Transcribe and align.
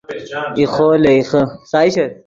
ایخو 0.59 0.87
لے 1.03 1.11
ایخے 1.75 2.05